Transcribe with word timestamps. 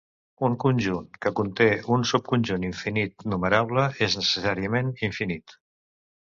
Un 0.45 0.53
conjunt 0.61 1.11
que 1.25 1.31
conté 1.39 1.67
un 1.97 2.07
subconjunt 2.13 2.67
infinit 2.71 3.27
numerable 3.35 3.87
és 4.09 4.19
necessàriament 4.23 4.93
infinit. 5.13 5.59